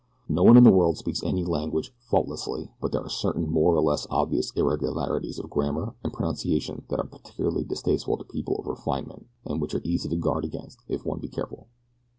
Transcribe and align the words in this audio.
No 0.27 0.41
one 0.41 0.57
in 0.57 0.63
the 0.63 0.71
world 0.71 0.97
speaks 0.97 1.21
any 1.21 1.43
language 1.45 1.93
faultlessly, 2.09 2.71
but 2.81 2.91
there 2.91 3.03
are 3.03 3.07
certain 3.07 3.47
more 3.47 3.75
or 3.75 3.81
less 3.81 4.07
obvious 4.09 4.49
irregularities 4.55 5.37
of 5.37 5.51
grammar 5.51 5.93
and 6.03 6.11
pronunciation 6.11 6.85
that 6.89 6.97
are 6.99 7.05
particularly 7.05 7.63
distasteful 7.65 8.17
to 8.17 8.23
people 8.23 8.55
of 8.57 8.65
refinement, 8.65 9.27
and 9.45 9.61
which 9.61 9.75
are 9.75 9.81
easy 9.83 10.09
to 10.09 10.15
guard 10.15 10.43
against 10.43 10.79
if 10.87 11.05
one 11.05 11.19
be 11.19 11.29
careful." 11.29 11.67